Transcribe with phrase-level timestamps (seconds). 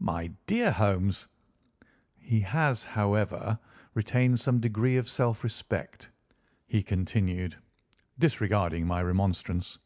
[0.00, 1.28] "My dear Holmes!"
[2.18, 3.60] "He has, however,
[3.94, 6.10] retained some degree of self respect,"
[6.66, 7.56] he continued,
[8.18, 9.78] disregarding my remonstrance.